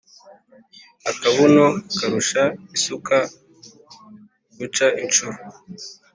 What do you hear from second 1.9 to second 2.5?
karusha